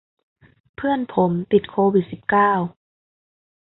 [0.75, 2.51] เพื่อนผมติดโควิดสิบเก้า